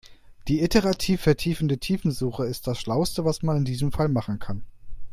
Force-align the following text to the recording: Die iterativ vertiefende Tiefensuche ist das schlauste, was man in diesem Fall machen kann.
Die 0.47 0.63
iterativ 0.63 1.21
vertiefende 1.21 1.77
Tiefensuche 1.77 2.47
ist 2.47 2.65
das 2.65 2.79
schlauste, 2.81 3.23
was 3.23 3.43
man 3.43 3.57
in 3.57 3.65
diesem 3.65 3.91
Fall 3.91 4.09
machen 4.09 4.39
kann. 4.39 4.63